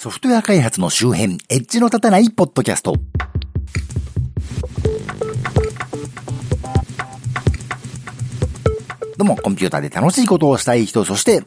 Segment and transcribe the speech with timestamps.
[0.00, 2.92] ソフトウェア開発の周辺、エッジの立たないポッドキャスト。
[2.92, 3.00] ど
[9.22, 11.42] うも、コンピューターで楽しいことをしたい人、そして、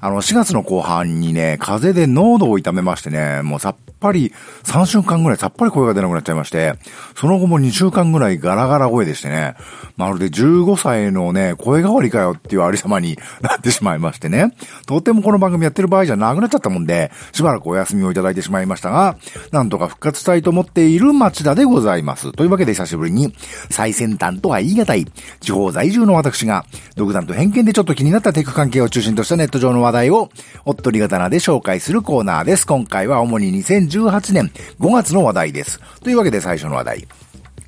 [0.00, 4.32] あの、4月の後半にね、風で濃度を痛めましてね、もうさっぱり、
[4.64, 6.74] 3週間ぐらいさっぱり声が出なくなっちゃいまして、
[7.16, 9.54] その後も2週間ぐらいガラガラ声でしてね、
[9.96, 14.52] まるで15歳のね、声変わりかよっていうありさまになってしまいましてね、
[14.86, 19.16] とてもこの番組やってる場合じゃなくなっちゃったもんで、しばらくお休みをいただいてしまいましたが、
[19.52, 22.32] なんとか復活したいと思っている町田でございます。
[22.32, 23.34] というわけで久しぶりに、
[23.70, 25.06] 最先端とは言い難い、
[25.40, 26.64] 地方在住の私が、
[26.96, 30.30] 独断と偏見でちょっと気になったテク関係を中心としたネット上の話題を、
[30.64, 32.66] おっとり刀で紹介するコーナーです。
[32.66, 35.80] 今回は主に2010 2018年5月の話題です。
[36.00, 37.08] というわけで最初の話題。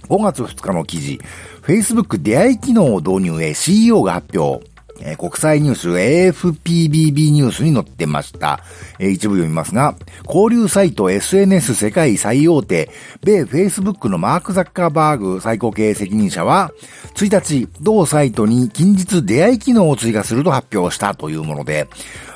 [0.08, 1.20] 5月2日の記事、
[1.62, 4.74] Facebook 出会い機能を導入へ CEO が発表。
[5.00, 8.60] え、国際ニュース AFPBB ニュースに載ってました。
[9.00, 12.90] え、一部読みますが、交流サイト SNS 世界最大手、
[13.22, 16.70] 米 Facebook のマーク・ザッカーバーグ最高経営責任者は、
[17.16, 21.88] 1日、同サイトに近日出会い機能を追加すると発表したというもので、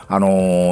[0.09, 0.29] あの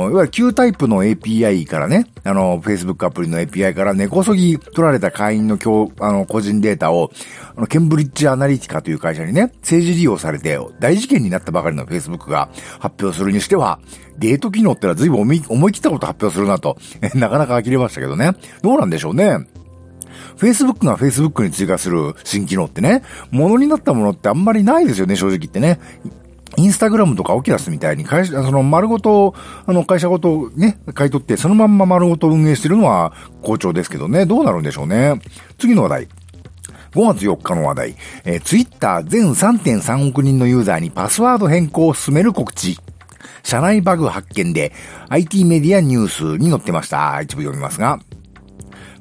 [0.09, 7.11] ー、いわゆる旧タイプの API からね、あの、Facebook アプリの API から根こそぎ取られた会員の今日、あの、個人データを、
[7.55, 13.79] あの、ケンブリッジアナリティカという会社にね、政治利用されて大事件になったばかりの Facebook が発表するにしては、
[14.19, 16.79] デート機能ってのは随分思い思い切ったこと発表するなと、
[17.15, 18.33] なかなか呆れましたけどね。
[18.63, 19.39] どうなんでしょうね。
[20.39, 25.79] Facebook が Facebook に追加する新機能ってね、ものになったものってあんまりないですよね、正直言ってね。
[26.57, 29.35] インスタグラムとかオキラスみたいに会社、その丸ごと、
[29.67, 33.13] あの会社ごとね、買い取ってそのまんま丸ごと運営してるのは
[33.43, 35.21] 好調ですけどね、どうなるんでしょうね。
[35.59, 36.09] 次の話題。
[36.93, 37.97] 5月4日の話題。
[38.25, 42.79] えー、ツイッター全3.3億人のユーザーにパスワード変更を進める告知。
[43.43, 44.73] 社内バグ発見で
[45.09, 47.21] IT メディアニュースに載ってました。
[47.21, 48.01] 一部読みますが。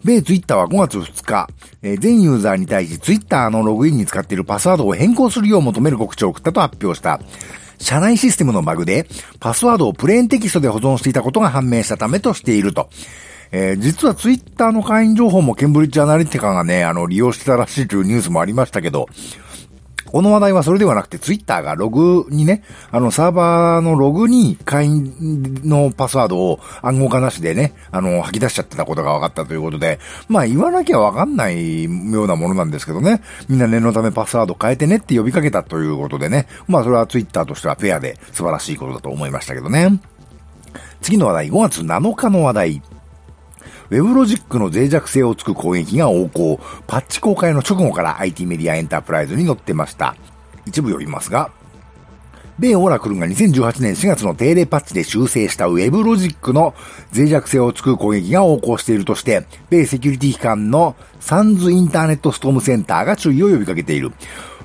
[0.06, 1.50] 米ツイッターは5月2日、
[1.82, 7.20] えー、全ユーザーに対しツイッターのログインに使っているパスワードを変更するよう求める告知を送ったと発表した。
[7.80, 9.08] 社内システムのバグで、
[9.40, 12.90] パスワードをプレーンテキストで保存していたことが判明したためとしていると。
[13.52, 19.08] えー、実はツイッターの会員情報もケンブリッジアナリティカがね、あの、利用してたらしいというニュースもありましたけど、
[20.16, 30.00] この話題はそれではなくて、ツイッターがログにね、あの、サーバーのログに会員のパスワードを暗号化なしでね、あの、吐き出しちゃってたことが分かったということで、
[30.30, 31.90] まあ言わなきゃ分かんないよ
[32.24, 40.00] うなものなんですけどね、みんな念のためパスワード変えてねって呼びかけたということでね、まあそれはツイッターとしてはフェアで素晴らしいことだと思いましたけどね。
[41.02, 42.82] 次の話題、5月7日の話題。
[43.92, 46.60] ウェブロジックの脆弱性をつく攻撃が横行。
[46.88, 50.16] パッチ公開の直後から IT メディアエンタープライズに載ってました。
[50.66, 51.52] 一部読みますが、
[52.58, 56.74] 米オラクルが2018年4月の定例パッチで修正したウェブロジックの
[57.14, 64.14] 脆弱性をつく攻撃が横行しているとして、米セキュリティ機関のサンズインターネットストームセンターが注意を呼びかけている。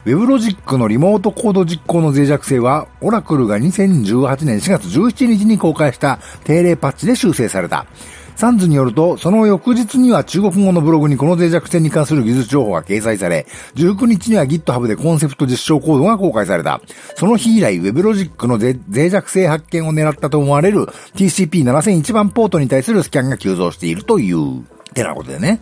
[0.07, 7.87] ウェブロジックのリモートコード実行の脆弱性は、オラクルが2018年4月17日に公開した定例パッチで修正された。
[8.37, 16.81] サンズによると、その翌日には中国語のブログにこの脆弱性に関する技術情報が掲載され、19日には GitHub でコンセプト実証コードが公開された。
[17.17, 20.87] その日以来、WebLogic の脆弱性発見を狙ったと思われる
[21.17, 25.61] TCP7001 番ポートに対するスキャンが急増しているという、てなことでね。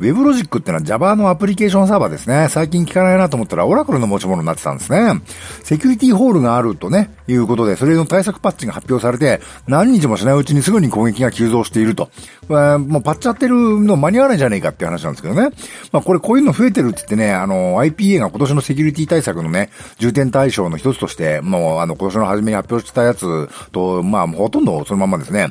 [0.00, 2.48] ウェブロジックってのは Java のアプリケーションサーバーですね。
[2.48, 5.20] 最近聞かないなと思ったら、オラクルの持ち物になってたんですね。
[5.62, 12.10] セキュリティホールがあるとね、いうことで、それの対策パッチが発表されて、何日もしないうちにすぐに攻撃が急増していると。
[12.48, 15.50] まあ、もうパッチやってるの間に合わないじゃねえかっていう話なんですけどね。
[15.92, 19.68] まあ、これこういうの増えてるって言ってね、あの、IPA が今年のセキュリティ対策のね、
[19.98, 25.50] 重点対象の一つとして、もう、あの、今年の初めに発表したやつと、まあ、ほとんどそのままですね。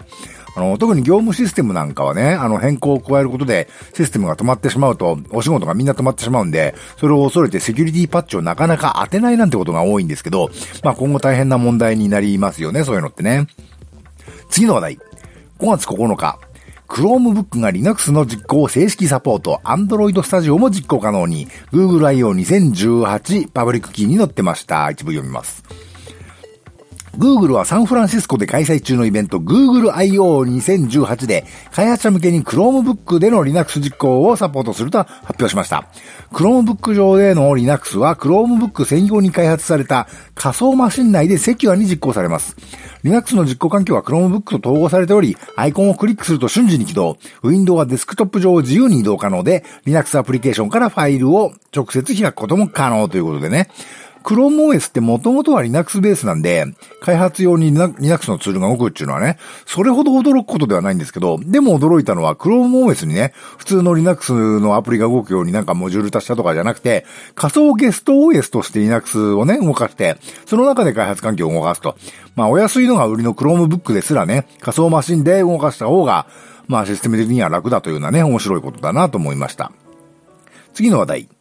[0.60, 10.50] あの、特に業務システムなんかはね、あの、変更を加えることで、システムが止まってしまうと、お仕事がみんな止まってしまうんで、それを恐れてセキュリティパッチをなかなか当てないなんてことが多いんですけど、
[10.84, 13.48] まあ今後大変な問題になりますよね、そういうのってね。
[14.50, 15.00] 次の話題。
[15.60, 16.40] 5月9日。
[16.90, 22.34] Chromebook が Linux の実行を正式サポート、Android Studio も実行可能に、Google I.O.
[22.34, 24.90] 2018パブリックキーに載ってました。
[24.90, 25.64] 一部読みます。
[27.18, 35.88] Google はサンフランシスコで開催中のイベント Google I.O.2018 で開発者向けに Chromebook での Linux 実行をサポートすると発表しました。
[36.32, 42.56] Chromebook 上での Linux は Chromebook 専用に開発された仮想マシン内でセキュアに実行されます。
[43.04, 47.18] Linux の実行環境は Chromebook と統合されており、アイコンをクリックすると瞬時に起動。
[47.44, 53.70] Windows はデスクトップ上を自由に移動可能で、Linux アプリケーションからファイルを直接開くことも可能ということでね。
[54.24, 56.66] ChromeOS って元々は Linux ベースなんで、
[57.02, 67.06] 開発用に Linux のツールが動くっていうのはね、それほど驚くことではないんですけど、でも驚いたのは ChromeOS にね、普通の Linux のアプリが動くようになんかモジュール足したとかじゃなくて、
[67.36, 71.96] 仮想ゲスト OS として Linux をね、動かして、その中で開発環境を動かすと。
[72.36, 76.28] まあ、お安いのが売りの Chromebook ですらね、仮想マシンで動かした方が、
[76.68, 79.72] まあ、システム的には楽だというようなね、面白いことだなと思いました。
[80.74, 81.39] 次の話題。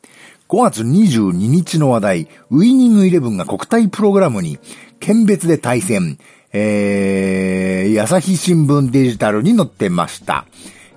[0.48, 4.58] 5月22日の話題、ウィニングイレブンが国体プログラムに、
[4.98, 6.16] 県別で対戦、
[6.54, 10.46] えー、朝日新聞デジタルに載ってました。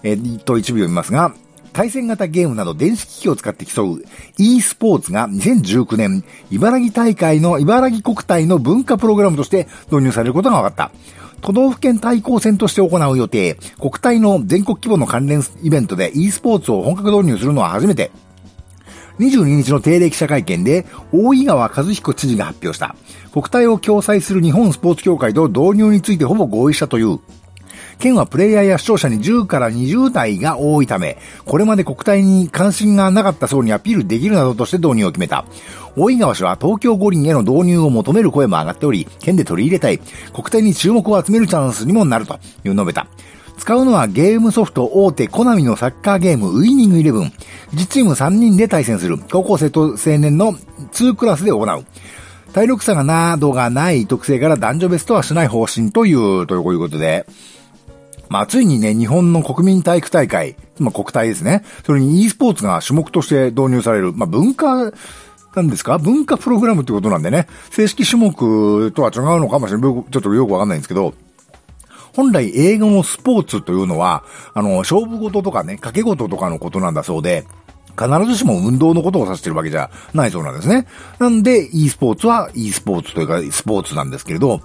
[0.04, 1.36] えー、と一部読みますが、
[1.74, 4.04] 対戦型ゲームなど電子機器を使って競う
[4.38, 10.92] e スポーツが2019年、茨城大会の茨城国体の文化プログラムとして導入されることが分かった。
[11.42, 18.12] 都道府県対抗戦として行う予定、国体の全国規模の関連イベントで e スポーツを本格導入するのは初めて。
[19.22, 22.96] 22日の定例記者会見で、大井川和彦知事が発表した。
[23.32, 27.20] 国体を共催する日本スポーツ協会と導入についてほぼ合意したという。
[28.00, 35.46] 県はプレイヤーや視聴者に10から20代が多いため、これまで国体に関心がなかった層にアピールできるなどとして導入を決めた。
[35.96, 40.00] 大井川氏は東京五輪への導入を求める声も上がっており、県で取り入れたい、
[40.34, 43.08] 国体に注目を集めるチャンスにもなるという述べた。
[43.58, 47.32] 使うのはゲームソフト大手コナミのサッカーゲームウィニングイレブン。
[47.74, 49.18] 実チーム3人で対戦する。
[49.18, 51.86] 高校生と青年の2クラスで行う。
[52.54, 57.26] 体力差がなどがない特性から男女別とはしない方針という、ということで。
[58.30, 61.64] まあ、ついにね、日本の国民体育大会、まあ、国体ですね。
[61.86, 64.14] それに e スポーツが種目として導入される。
[64.14, 64.92] まあ、文化、
[65.54, 65.98] なんですか？
[65.98, 69.94] 文化プログラムってことなんでね、正式種目とは違うのかもしれない。
[69.94, 71.14] ちょっとよくわかんないんですけど、
[72.14, 74.24] 本来英語のスポーツというのは、
[74.54, 77.46] あの、勝負事とかね、掛け事とかのことなんだそうで、
[77.98, 80.88] 必ずしも運動のことを指してるわけじゃないそうなんですね。
[81.20, 84.62] なんで、e スポーツは e スポーツというか、スポーツなんですけれど、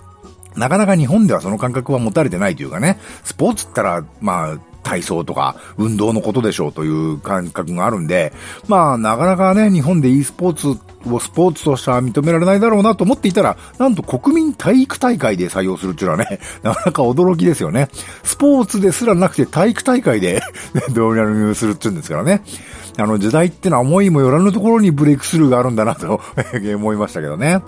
[0.57, 8.33] なかなか日本ではその感覚は持たれてないというかね、スポーツったら、まあ、体操とか運動のことでしょうという感覚があるんで、
[8.69, 10.69] まあなかなかね、日本で e スポーツ
[11.13, 17.89] をスポーツとしては認められないだろうなと思っていたら、なんと国民体育大会で採用するっていうのはね、 なかなか驚きですよね。
[18.23, 20.41] スポーツですらなくて体育大会で
[20.89, 22.43] 導入するっていうんですからね。
[22.99, 26.21] あの時代ってのは思いもよらぬところにブレイクスルーがあるんだなと
[26.77, 27.61] 思いましたけどね。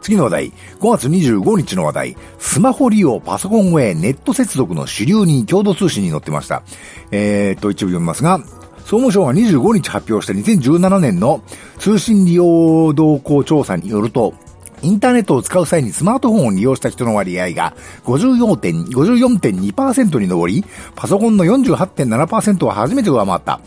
[0.00, 0.52] 次の話題。
[0.80, 2.16] 5月25日の話題。
[2.38, 6.62] スマホ利用、パソコンへネット接続の主流に共同通信に載ってました。
[7.10, 8.40] えー、と、一部読みますが、
[8.78, 11.42] 総務省が25日発表した2017年の
[11.78, 14.34] 通信利用動向調査によると、
[14.82, 17.74] インターネットを使う際にスマートフォンを利用した人の割合が
[18.04, 20.64] 54.2%に上り、
[20.96, 23.60] パソコンの48.7%は初めて上回った。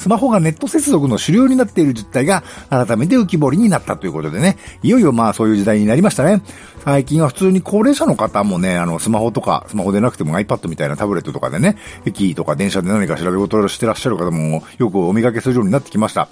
[0.00, 6.40] スマホがネット接続の主流になっている実態が改めて浮き彫りになったということでね、いよいよまあそういう時代になりましたね。
[6.86, 11.76] 最近は普通に高齢者の方もね、あの、スマホとか、スマホでなくても iPad みたいなタブレットとかでね、
[12.06, 16.30] 駅とか電車で何か調べ事をしてらっしゃる方もよくお見かけするようになってきました。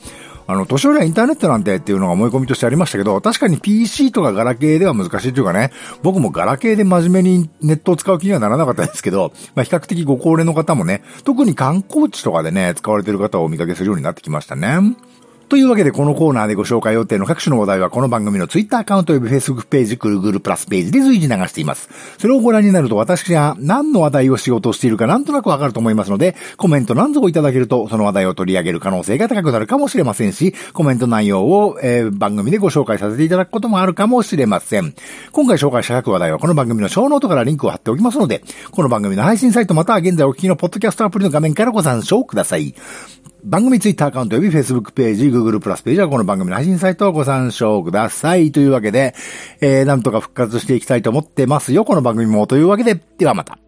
[0.50, 5.70] あの、年寄りはインターネットなんてっていうのが思い込みとしてありましたけど、確かに PC とかガラケーでは難しいというかね、
[6.02, 14.96] 僕もガラケーで真面目にネットを使う気にはならなかったですけど、 まあ、比較的ご高齢の方もね、特に観光地とかでね、使われてる方をお見かけするようになってきましたね。
[15.48, 21.88] というわけでこのコーナーでご紹介予定の各種の話題はこの番組の Twitter アカウント及び Facebook ページ、Google プラスページで随時流しています。
[22.18, 34.94] それをご覧になると私が何の話題を仕事をしているかなんとなくわかると思いますので、コメント何ぞいただけるとその話題を取り上げる可能性が高くなるかもしれませんし、コメント内容を、えー、番組でご紹介させていただくこともあるかもしれません。
[35.32, 42.74] 今回紹介した各話題はこの番組のショーノートからリンクを貼っておきますので、この番組の配信サイトまたは現在お聞きのポッドキャストアプリの画面からご参照ください。
[43.44, 48.50] 番組ツイッターアカウントよび Facebook ページ、Google プラスページはこの番組の配信サイトをご参照ください。
[48.50, 49.14] というわけで、
[49.60, 52.46] えー、なんとか復活していきたいと思ってますよ、この番組も。
[52.46, 53.58] というわけで、ではまた。